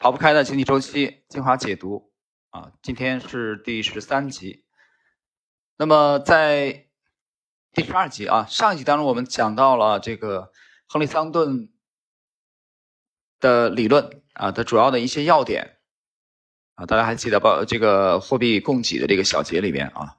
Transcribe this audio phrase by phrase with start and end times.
[0.00, 2.12] 逃不开的经济周期精华解读
[2.50, 4.64] 啊，今天是第十三集。
[5.76, 6.86] 那么在
[7.72, 10.52] 第十二集啊，上一集当中我们讲到了这个
[10.86, 11.72] 亨利桑顿
[13.40, 15.78] 的理论啊的主要的一些要点
[16.76, 20.16] 啊，大家还记得包这个货币供给的这个小节里边啊，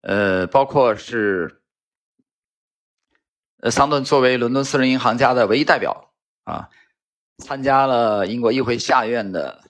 [0.00, 1.62] 呃，包括是
[3.58, 6.70] 呃桑顿作为伦敦私人银行家的唯一代表啊。
[7.38, 9.64] 参加了英国议会下院的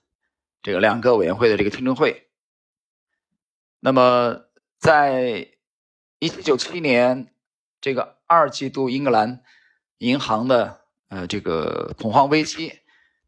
[0.63, 2.29] 这个两个委员会的这个听证会。
[3.81, 4.43] 那么，
[4.79, 5.49] 在
[6.19, 7.33] 一七九七年
[7.81, 9.43] 这个二季度英格兰
[9.99, 12.81] 银行的呃这个恐慌危机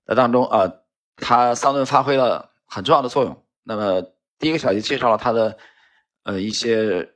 [0.04, 0.72] 的当中啊，
[1.16, 3.44] 他桑顿发挥了很重要的作用。
[3.62, 4.02] 那么，
[4.38, 5.58] 第一个小节介绍了他的
[6.22, 7.12] 呃一些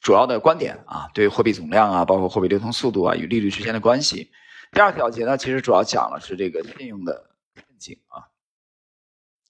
[0.00, 4.30] 主要的观点啊，对货币总量啊，包括货币流通速度啊与利率之间的关系。
[4.72, 8.28] 第二小节呢，其实主要讲了是这个信用的陷阱啊，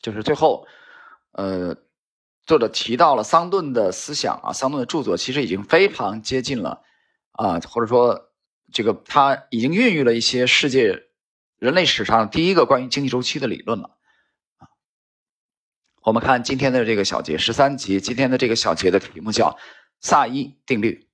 [0.00, 0.66] 就是最后，
[1.32, 1.76] 呃，
[2.44, 6.82] 作者提到了桑顿的思想啊，桑顿的著作其实已经非常接近了
[7.32, 8.30] 啊，或者说
[8.72, 11.08] 这个他已经孕育了一些世界
[11.58, 13.96] 人类史上第一个关于经济周期的理论了
[14.58, 14.68] 啊。
[16.02, 19.58] 我们看今天的这个小节十三集，今天的这个小节的题目叫
[20.00, 21.05] 萨伊定律。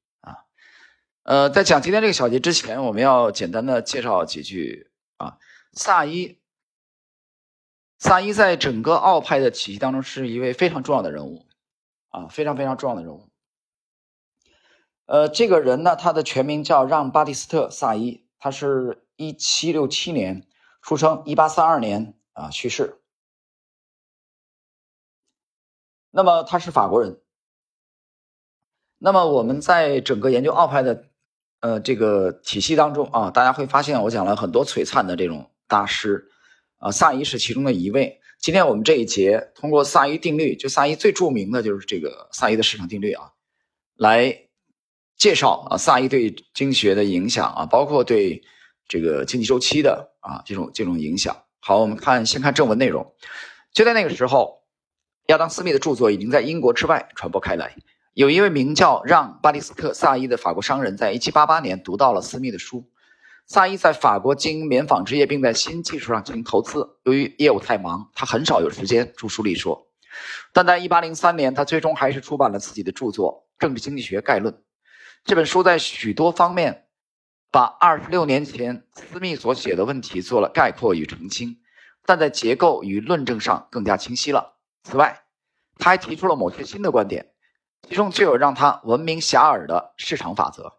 [1.25, 5.39] 呃，在讲今天这个小节之前，我们要简单的介绍几句啊。
[5.73, 6.41] 萨伊，
[7.97, 11.47] 萨伊在整个奥派的体系当中是一位非常重要的人物
[12.09, 13.31] 啊，非常非常重要的人物。
[15.07, 20.49] 呃，这个人呢，他的全名叫让·巴蒂斯特·萨伊，他是一七六七年
[20.81, 23.01] 出生，一八三二年啊去世。
[26.11, 27.23] 那么他是法国人。
[28.99, 31.12] 那么我们在整个研究奥派的。
[31.63, 36.29] 呃，这个体系当中啊，大家会发现我讲了很多璀璨的这种大师，
[36.79, 38.21] 啊，萨伊是其中的一位。
[38.41, 43.31] 今天我们这一节通过萨伊定律，就萨伊最著名的就是这个萨伊的市场定律啊，
[43.97, 44.37] 来
[45.17, 48.43] 介绍啊萨伊对经济学的影响啊，包括对
[48.89, 51.45] 这个经济周期的啊这种这种影响。
[51.61, 53.15] 好，我们看先看正文内容。
[53.73, 54.65] 就在那个时候，
[55.29, 57.77] 亚当斯密的著作已经在英国之外传播开来。
[58.15, 62.91] 有一位名叫让·巴蒂斯特·萨伊的法国商人，在1788年读到了斯密的书。
[63.47, 66.99] 萨伊在法国经营棉纺织业，并在新技术上进行投资。
[67.05, 69.89] 由于业务太忙，他很少有时间著书立说。
[70.53, 74.53] 但在1803年，他最终还是出版了自己的著作《政治经济学概论》。
[75.25, 76.89] 这本书在许多方面
[77.51, 81.57] 把26年前斯密所写的问题做了概括与澄清，
[82.05, 84.59] 但在结构与论证上更加清晰了。
[84.83, 85.23] 此外，
[85.79, 87.32] 他还提出了某些新的观点。
[87.89, 90.73] 其中就有让他闻名遐迩的市场法则，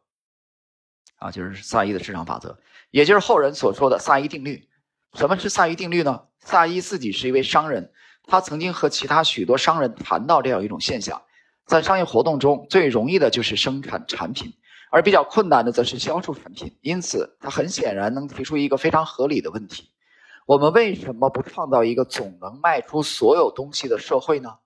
[1.17, 2.57] 啊，就是萨伊的市场法则，
[2.91, 4.67] 也就是后人所说的萨伊定律。
[5.13, 6.23] 什么是萨伊定律呢？
[6.39, 7.91] 萨伊自己是一位商人，
[8.23, 11.21] 他曾经和其他许多商人谈到这样一种现象：
[11.65, 14.53] 在商业活动中，最容易的就是生产产品，
[14.89, 16.77] 而比较困难的则是销售产品。
[16.81, 19.91] 因此，他很显然能提出一个非常合理的问题：
[20.47, 24.57] 我们为什么不创造一个总能卖出所有东西的社会呢？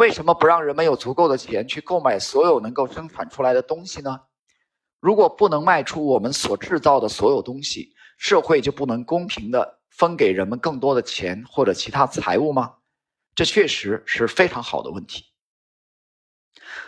[0.00, 4.18] 为什么不让人们有足够的钱去购买所有能够生产出来的东西呢？
[4.98, 12.76] 如果不能卖出我们所制造的所有东西，社会就不能公平的分给人们更多的钱或者其他财物吗？
[13.34, 15.26] 这确实是非常好的问题。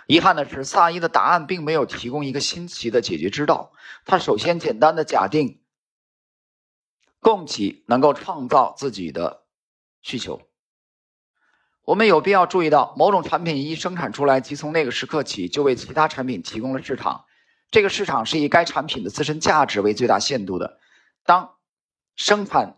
[0.06, 3.72] 遗憾的是，萨伊的答案并没有提供一个新奇的解决之道。
[4.06, 5.60] 他首先简单的假定，
[7.20, 9.44] 供给能够创造自己的
[10.00, 10.40] 需求。
[11.84, 17.24] 我们有必要注意到，某种产品一生产出来，即从那个时刻起就为其他产品提供了市场。
[17.72, 20.78] 这个市场是以该产品的自身价值为最大限度的。
[21.24, 21.56] 当
[22.14, 22.76] 生产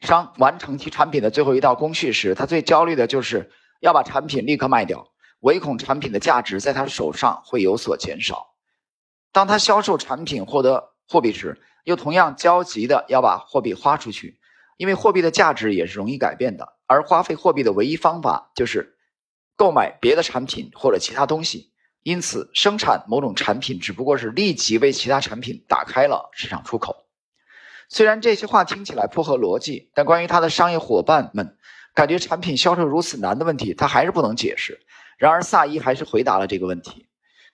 [0.00, 5.06] 商完成其产品的最后一道工序时，他最焦虑的就是要把产品立刻卖掉，
[5.40, 8.54] 唯恐产品的价值在他手上会有所减少。
[9.30, 14.40] 当他销售产品获得货币时，又同样焦急的要把货币花出去，
[14.82, 16.72] 因为货币的价值也是容易改变的。
[16.88, 18.96] 而花费货币的唯一方法就是
[19.56, 21.70] 购买别的产品或者其他东西，
[22.02, 27.06] 因此生产某种产品只不过是立即为其他产品打开了市场出口。
[27.88, 31.56] 虽然这些话听起来不合逻辑，但关于他的商业伙伴们
[31.94, 34.80] 感觉产品销售如此难的问题，他还是不能解释。
[35.16, 37.06] 然而萨伊还是回答了这个问题：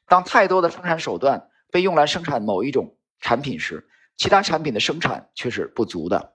[0.06, 3.86] 当太多的生产手段被用来生产某一种产品时，
[4.16, 6.32] 其他产品的生产却是不足的。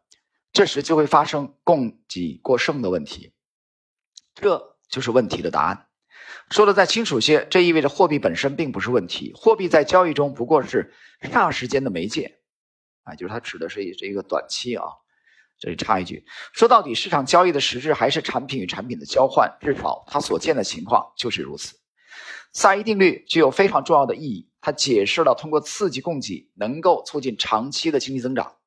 [0.54, 3.34] 这时就会发生供给过剩的问题，
[4.36, 5.88] 这就是问题的答案。
[6.52, 12.40] 说的再清楚些，这意味着货币本身并不是问题，货币在交易中不过是霎时间的媒介，
[13.04, 14.86] 啊，就是它指的是这一个短期啊，
[15.58, 16.24] 这里插一句，
[16.54, 21.76] 说到底，市场交易的实质还是产品与产品的交换，至少它所见的情况就是如此。
[22.52, 28.58] 萨伊定律具有非常重要的意义，它解释了通过刺激供给能够促进长期的经济增长，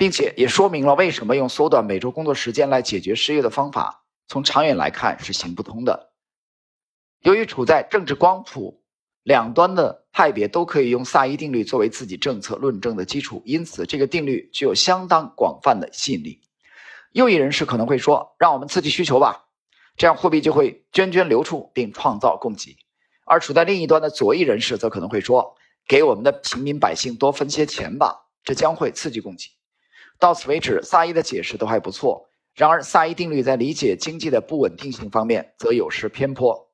[0.00, 6.14] 并且也说明了为什么用缩短每周工作时间来解决失业的方法，从长远来看是行不通的。
[7.20, 8.82] 由于处在政治光谱
[9.22, 16.40] 两端的派别都可以用萨伊定律作为自己政策论证的基础，因此这个定律具有相当广泛的吸引力。
[17.12, 19.48] 右翼人士可能会说：“让我们刺激需求吧。”
[19.98, 22.74] 这样货币就会涓涓流出，并创造供给；
[23.26, 25.56] 而处在另一端的左翼人士则可能会说
[25.86, 29.44] ：“给我们的平民百姓多分些钱吧，这将会刺激供给。”
[30.20, 32.28] 到此为止，萨伊的解释都还不错。
[32.54, 36.70] 然而，萨伊定律在理解经济的不稳定性方面则有失偏颇，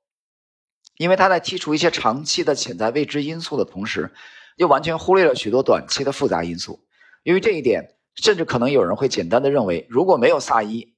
[0.97, 4.13] 因为他在剔除一些长期的潜在未知因素的同时，
[4.57, 6.85] 又完全忽略了许多短期的复杂因素。
[7.23, 10.95] 由于这一点，甚至可能有人会简单的认为，如果没有萨伊，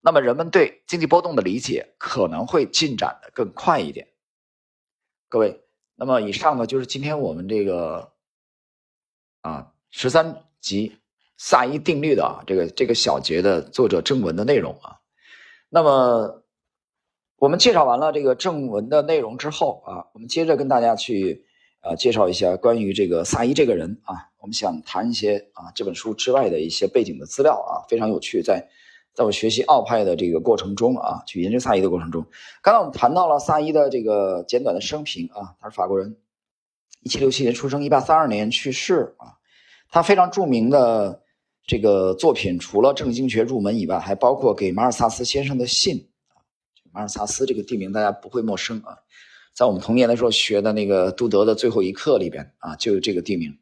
[0.00, 4.08] 那么人们对经济波动的理解可能会进展的更快一点。
[5.28, 5.64] 各位，
[5.96, 8.12] 那么以上呢就是今天我们这个
[9.40, 10.98] 啊十三集
[11.44, 15.00] 萨伊定律的啊这个这个小节的作者正文的内容啊。
[15.68, 16.44] 那么
[17.36, 21.44] 我们介绍完了这个正文的内容之后啊，我们接着跟大家去
[21.80, 28.68] 啊介绍一下关于这个萨伊这个人啊，我们想谈一些啊这本书之外的一些背景的资料啊，非常有趣，在。
[29.14, 32.24] 在我学习奥派的这个过程中啊，去研究萨伊的过程中，
[32.62, 36.16] 刚才我们谈到了萨伊的这个简短的生平啊，他是法国人，
[37.02, 39.36] 一七六七年出生，一八三二年去世啊。
[39.90, 41.21] 他非常著名的
[41.66, 46.08] 这个作品，除了政治经学入门以外，还包括给马尔萨斯先生的信。
[46.90, 48.98] 马尔萨斯这个地名大家不会陌生啊，
[49.54, 53.58] 在我们童年的时候学的那个杜德的最后一课里边啊，就有这个地名。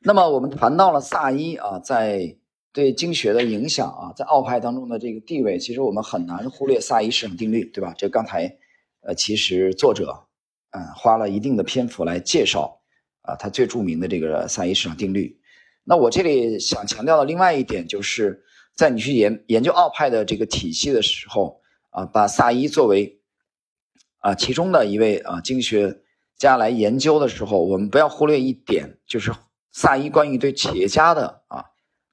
[0.00, 2.36] 那么我们谈到了萨伊啊，在
[2.72, 7.94] 对经学的影响啊，在奥派当中的这个地位，其实我们很难忽略萨伊市场定律，对吧？
[7.96, 8.56] 这刚才，
[9.02, 10.26] 呃，其实作者，
[10.70, 12.80] 嗯，花了一定的篇幅来介绍
[13.22, 15.38] 啊，他最著名的这个萨伊市场定律。
[15.84, 18.44] 那我这里想强调的另外一点，就是
[18.74, 21.60] 在你去研研究奥派的这个体系的时候
[21.90, 23.20] 啊，把萨伊作为
[24.18, 26.02] 啊其中的一位啊经济学
[26.36, 29.32] 家来研究的时候，我们不要忽略一点，就是
[29.72, 31.66] 萨伊关于对企业家的啊。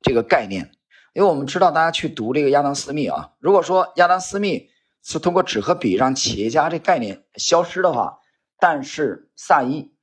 [0.04, 0.72] 这个概念，
[1.14, 4.68] 因为我们知道，大家去读这个亚当·斯密啊，如果说亚当·斯密
[5.04, 8.18] 是通过纸和笔让企业家这概念消失的话，
[8.60, 9.94] 但是萨伊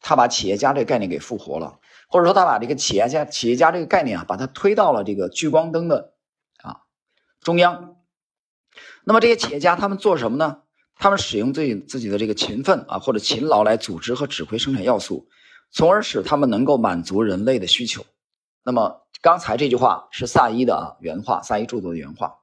[0.00, 6.12] 他把企业家这个概念给复活了，或者说他把这个企业家企业家这个概念啊，把它推到了这个聚光灯的
[6.62, 6.82] 啊
[7.40, 7.96] 中央。
[9.04, 10.62] 那么这些企业家他们做什么呢？
[10.98, 15.28] 他们使用自己自己的这个勤奋啊或者勤劳来组织和指挥生产要素，
[15.70, 18.06] 从而使他们能够满足人类的需求。
[18.62, 22.38] 那么刚才这句话是萨伊的啊原话，萨伊著作的原话。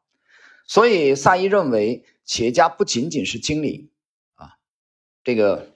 [0.68, 3.92] 所以萨伊认为，企业家不仅仅是经理
[4.36, 4.56] 啊，
[5.24, 5.73] 这个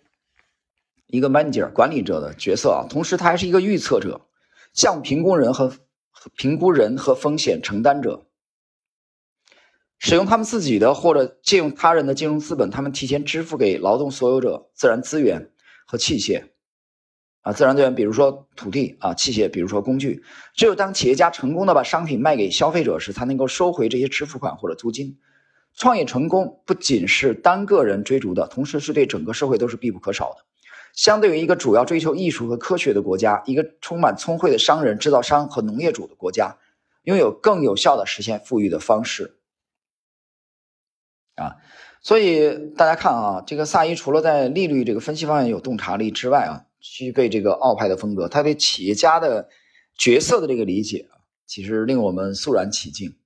[1.07, 4.21] 一个 manager 管理者的角色啊，同时他还是一个预测者，
[4.73, 5.73] 像评估人和
[6.35, 8.27] 评估人和风险承担者，
[9.97, 15.51] 使用他们自己的或者借用他人的金融资本，他们提前支付给劳动所有者自然资源
[15.85, 16.49] 和器械。
[17.41, 20.21] 啊，自然资源，比如说土地啊，器械，比如说工具。
[20.53, 25.17] 只有当企业家成功的把商品卖给消费者时，才能够收回这些支付款或者租金。
[25.73, 30.46] 创业成功不仅是单个人追逐的，同时是对整个社会都是必不可少的。
[30.97, 36.57] 相对于一个主要追求艺术和科学的国家，一个充满聪慧的商人、制造商和农业主的国家，
[37.03, 39.37] 拥有更有效的实现富裕的方式。
[41.35, 41.55] 啊，
[42.01, 46.65] 所以大家看啊，这个萨伊除了在利率这个分析方面有洞察力之外啊。
[46.79, 49.49] 具备这个奥派的风格，他对企业家的
[49.97, 53.17] 角色的这个理解啊，其实令我们肃然起敬。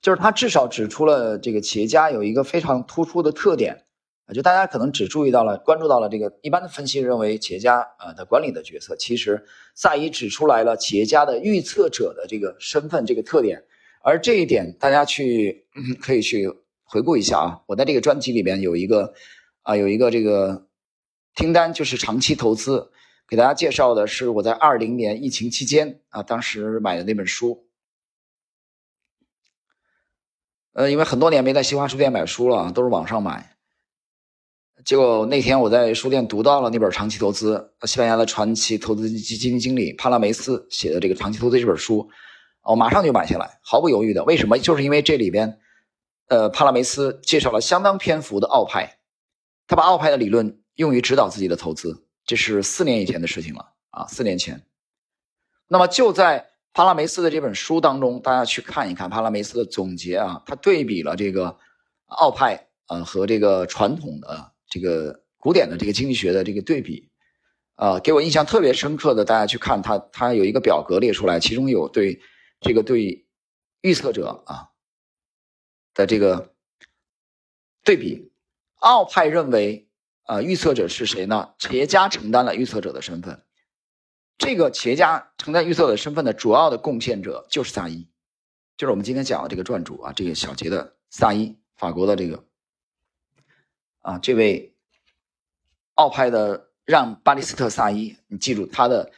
[0.00, 3.84] 就是他至少指出了这个企业家有一个非常突出的特点
[4.32, 9.44] 就大家可能只注意到了、关注到了这个一般的分析认为企业家啊的管理的角色，其实
[9.74, 13.64] 萨伊指出来了企业家的预测者的这个身份这个特点。
[14.02, 15.66] 而这一点大家去
[16.00, 16.50] 可以去
[16.84, 19.12] 回顾一下啊，我在这个专辑里边有一个
[19.62, 20.66] 啊有一个这个
[21.34, 22.90] 听单，就是长期投资。
[23.28, 27.68] 给大家介绍的是我在二零年疫情期间啊，当时买的那本书。
[30.72, 33.56] 呃，因为很多年没在新华书店买书了，都是网上买。
[34.90, 42.10] 结果那天我在书店读到了那本《长期投资》，西班牙的传奇投资基金经理帕拉梅斯写的这个《长期投资》这本书，
[42.64, 44.24] 我马上就买下来，毫不犹豫的。
[44.24, 44.58] 为什么？
[44.58, 45.60] 就是因为这里边，
[46.26, 48.98] 呃，帕拉梅斯介绍了相当篇幅的奥派，
[49.68, 52.04] 他把奥派的理论用于指导自己的投资。
[52.26, 54.08] 这是四年以前的事情了啊！
[54.08, 54.60] 四年前，
[55.68, 61.56] 那么就在帕拉梅斯的这本书当中，大家去看一看帕拉梅斯的总结啊，他对比了这个
[62.06, 67.10] 奥派呃和这个传统的这个古典的这个经济学的这个对比，
[67.74, 72.20] 啊，给我印象特别深刻的，大家去看他他有一个表格列出来，其中有对
[72.60, 73.26] 这个对
[73.82, 74.68] 预测者啊
[75.92, 76.54] 的这个
[77.84, 78.30] 对比，
[78.76, 79.88] 奥派认为
[80.22, 81.54] 啊预测者是谁呢？
[81.58, 83.42] 企业家承担了预测者的身份。
[84.38, 88.08] 这个企业家承担预测的身份的主要的贡献者就是萨伊，
[88.76, 92.42] 就是我们今天讲的这个传主啊，这个小节的萨伊，法国的这个
[94.00, 94.74] 啊，这位
[95.94, 99.10] 奥派的让巴利斯特萨伊，你记住他的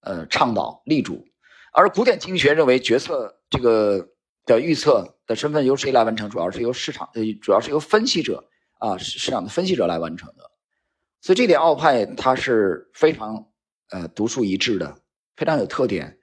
[0.00, 1.26] 呃倡导立主，
[1.72, 4.08] 而古典经济学认为决策这个
[4.44, 6.30] 的预测的身份由谁来完成？
[6.30, 10.50] 主要是由市场呃，主要是由分析者啊市市场的分析者来完成的，
[11.20, 13.46] 所以这点奥派他是非常。
[13.90, 14.98] 呃，独树一帜的，
[15.36, 16.18] 非常有特点。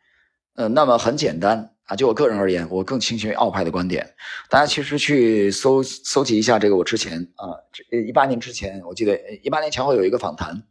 [0.55, 4.15] 呃，那么很简单啊，就我个人而言，我更倾向于澳派的观点。
[4.49, 10.63] 大家其实去搜搜集一下这个，我之前啊，这一八年之前，我记得一八年前后有一个访谈，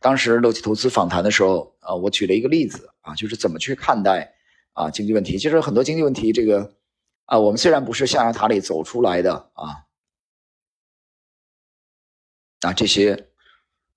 [0.00, 4.32] 当时乐奇投资访谈的时候啊，我举了一个例子啊，就是怎么去看待
[4.72, 5.38] 啊经济问题。
[5.38, 6.72] 其实很多经济问题，这个
[7.24, 9.86] 啊，我们虽然不是象牙塔里走出来的啊，
[12.60, 13.28] 啊这些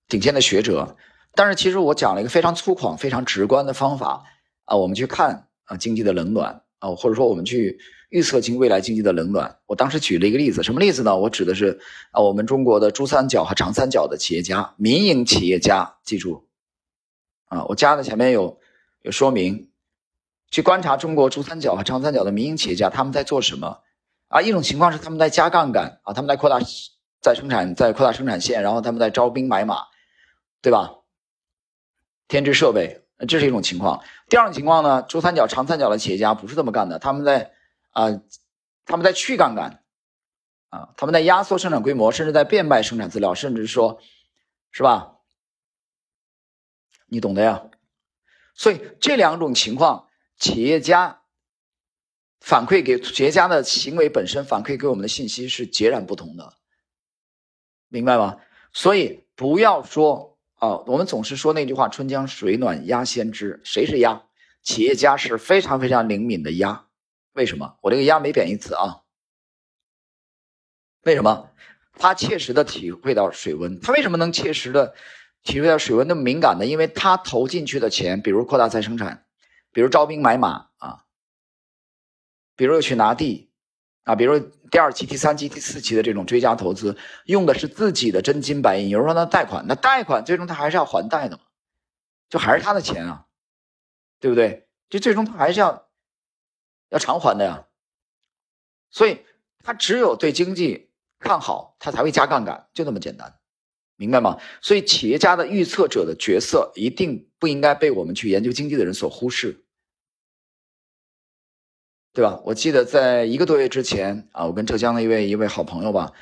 [0.08, 0.96] 顶尖的学者。
[1.36, 4.24] 但是其实我讲了一个非常粗犷、非常直观的方法
[4.64, 7.78] 啊，我们去看啊经济的冷暖啊，或者说我们去
[8.10, 9.58] 预测经未来经济的冷暖。
[9.64, 11.16] 我当时举了一个例子，什么例子呢？
[11.16, 16.46] 我指的是啊我们中国的珠三角和长三角的企业家、民营企业家，记住
[17.46, 18.60] 啊，我加的前面有
[19.00, 19.70] 有说明，
[20.50, 23.78] 去观察中国珠三角和长三角的民营企业家他们在做什么
[24.28, 24.42] 啊？
[24.42, 26.58] 一种情况是他们在加杠杆啊，他们在扩大
[27.22, 29.78] 在生产在扩大生产线，然后他们在招兵买马，
[30.60, 30.96] 对吧？
[32.28, 34.02] 添置设备，这是一种情况。
[34.28, 37.52] 第二种情况呢，珠三角、长三角的企业家不是这么干的，他们在
[37.90, 38.08] 啊，
[38.84, 39.84] 他们在去杠杆，
[40.68, 44.00] 啊，他们在压缩生产规模，甚至在变卖生产资料，甚至说，
[44.72, 45.18] 是吧？
[47.06, 47.70] 你懂的呀。
[48.54, 51.22] 所以这两种情况，企业家
[52.40, 56.52] 反馈给企业家的行为本身反馈给我们的信息是截然不同的，
[57.88, 58.38] 明白吗？
[58.72, 60.33] 所以不要说。
[60.64, 64.22] 啊，我们总是说那句话“春江水暖鸭先知”，谁是鸭？
[64.62, 66.86] 企业家是非常非常灵敏的鸭。
[67.34, 67.76] 为什么？
[67.82, 69.02] 我这个鸭没贬义词啊。
[71.02, 71.50] 为什么？
[71.98, 73.78] 他切实的体会到水温。
[73.78, 74.94] 他为什么能切实的
[75.42, 76.64] 体会到水温那么敏感呢？
[76.64, 79.26] 因为他投进去的钱，比如扩大再生产，
[79.70, 81.04] 比如招兵买马啊，
[82.56, 83.50] 比如又去拿地。
[84.04, 84.38] 啊，比如
[84.70, 88.90] 第二期、第三期、第四期的这种追加投资，用的是自己的真金白银。
[88.90, 91.42] 有人说那贷款，那贷款最终他还是要还贷的嘛，
[92.28, 93.26] 就还是他的钱啊，
[94.20, 94.68] 对不对？
[94.90, 95.88] 就最终他还是要
[96.90, 97.66] 要偿还的呀。
[98.90, 99.22] 所以
[99.62, 103.34] 他只有对经济看好，他才会加杠杆，就那么简单，
[103.96, 104.38] 明白吗？
[104.60, 109.63] 所以企业家的预测者的角色一定不应该被我们去研究经济的人所忽视。
[112.14, 112.40] 对吧？
[112.44, 116.12] 我记得在一个多月之前啊，我跟浙江的一位一位好朋友吧，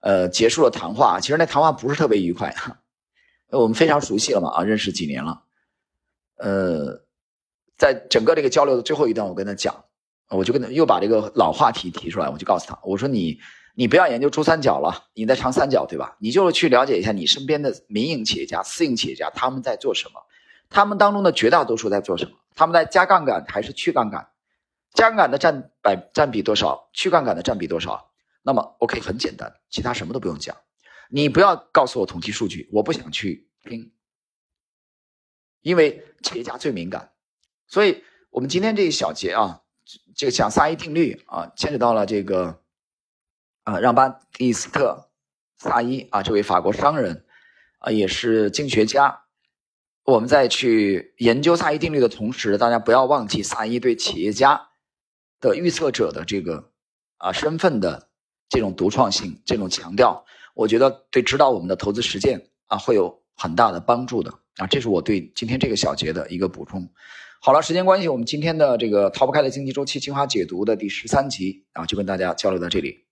[0.00, 1.20] 呃，结束了谈话。
[1.20, 2.54] 其实那谈话不是特别愉快，
[3.52, 5.42] 我们非常熟悉了嘛，啊，认识几年了。
[6.38, 7.04] 呃，
[7.76, 9.84] 在整个这个交流的最后一段，我跟他讲，
[10.30, 13.38] 我就跟他又把这个老话题提出来，我就告诉他，我说你
[13.74, 16.16] 你不要研究珠三角了，你在长三角对吧？
[16.18, 20.20] 你就去了解一下你身边的民营企业家、私营企业家他们在做什么，
[20.70, 22.32] 他们当中的绝大多数在做什么？
[22.56, 24.26] 他们在加杠杆还是去杠杆？
[24.92, 26.90] 加杠杆的占百占比多少？
[26.92, 28.10] 去杠杆的占比多少？
[28.42, 30.56] 那么 OK 很简单，其他什么都不用讲。
[31.08, 33.92] 你不要告诉我统计数据，我不想去听，
[35.60, 37.12] 因为企业家最敏感。
[37.66, 39.62] 所以我们今天这一小节啊，
[40.16, 42.62] 这个讲萨伊定律啊，牵扯到了这个
[43.62, 45.10] 啊让巴蒂斯特
[45.56, 47.24] 萨伊啊这位法国商人
[47.78, 49.22] 啊，也是经济学家。
[50.04, 54.70] 我们在去研究萨伊定律的同时，大家不要忘记萨伊对企业家。
[55.42, 56.70] 的预测者的这个
[57.18, 58.08] 啊身份的
[58.48, 66.88] 这种独创性，这种强调，我觉得对指导我们的投资实践啊会有很大的帮助的啊，这是我对今天这个小节的一个补充。
[67.40, 73.04] 好了，时间关系，我们今天的这个逃不开的经济周期精华解读的第十三集啊，就跟大家交流到这里。